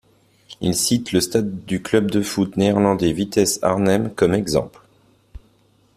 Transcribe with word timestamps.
Il 0.61 0.73
cite 0.73 1.11
le 1.11 1.21
stade 1.21 1.63
du 1.65 1.83
club 1.83 2.09
de 2.09 2.23
foot 2.23 2.57
néerlandais 2.57 3.11
Vitesse 3.13 3.59
Arnhem 3.61 4.11
comme 4.15 4.33
exemple. 4.33 4.81